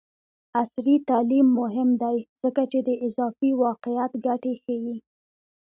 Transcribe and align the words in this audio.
عصري 0.59 0.95
تعلیم 1.09 1.47
مهم 1.59 1.89
دی 2.03 2.17
ځکه 2.43 2.61
چې 2.71 2.79
د 2.87 2.89
اضافي 3.07 3.49
واقعیت 3.63 4.11
ګټې 4.25 4.53
ښيي. 4.63 4.95